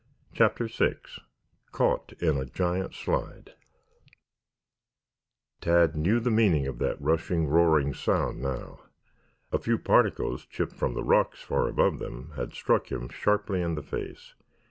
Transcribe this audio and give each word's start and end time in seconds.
CHAPTER 0.33 0.65
VI 0.65 0.95
CAUGHT 1.71 2.13
IN 2.19 2.35
A 2.37 2.45
GIANT 2.45 2.95
SLIDE 2.95 3.53
Tad 5.61 5.95
knew 5.95 6.19
the 6.19 6.31
meaning 6.31 6.65
of 6.65 6.79
that 6.79 6.99
rushing, 6.99 7.45
roaring 7.45 7.93
sound 7.93 8.41
now. 8.41 8.79
A 9.51 9.59
few 9.59 9.77
particles 9.77 10.45
chipped 10.47 10.73
from 10.73 10.95
the 10.95 11.03
rocks 11.03 11.43
far 11.43 11.67
above 11.67 11.99
them 11.99 12.31
had 12.35 12.53
struck 12.55 12.91
him 12.91 13.09
sharply 13.09 13.61
in 13.61 13.75
the 13.75 13.83
face. 13.83 14.33